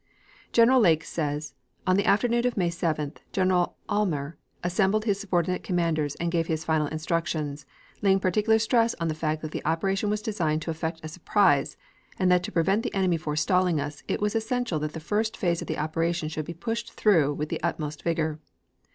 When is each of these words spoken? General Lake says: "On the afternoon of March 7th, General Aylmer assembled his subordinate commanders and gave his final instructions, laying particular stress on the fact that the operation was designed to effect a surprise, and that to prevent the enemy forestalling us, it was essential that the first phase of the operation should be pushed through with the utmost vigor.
General 0.51 0.79
Lake 0.79 1.03
says: 1.03 1.53
"On 1.85 1.95
the 1.95 2.07
afternoon 2.07 2.47
of 2.47 2.57
March 2.57 2.71
7th, 2.71 3.17
General 3.31 3.75
Aylmer 3.87 4.35
assembled 4.63 5.05
his 5.05 5.19
subordinate 5.19 5.61
commanders 5.61 6.15
and 6.15 6.31
gave 6.31 6.47
his 6.47 6.65
final 6.65 6.87
instructions, 6.87 7.67
laying 8.01 8.19
particular 8.19 8.57
stress 8.57 8.95
on 8.95 9.09
the 9.09 9.13
fact 9.13 9.43
that 9.43 9.51
the 9.51 9.63
operation 9.63 10.09
was 10.09 10.23
designed 10.23 10.63
to 10.63 10.71
effect 10.71 11.01
a 11.03 11.07
surprise, 11.07 11.77
and 12.17 12.31
that 12.31 12.41
to 12.41 12.51
prevent 12.51 12.81
the 12.81 12.95
enemy 12.95 13.15
forestalling 13.17 13.79
us, 13.79 14.01
it 14.07 14.19
was 14.19 14.33
essential 14.33 14.79
that 14.79 14.93
the 14.93 14.99
first 14.99 15.37
phase 15.37 15.61
of 15.61 15.67
the 15.67 15.77
operation 15.77 16.29
should 16.29 16.45
be 16.45 16.53
pushed 16.55 16.93
through 16.93 17.31
with 17.35 17.49
the 17.49 17.61
utmost 17.61 18.01
vigor. 18.01 18.39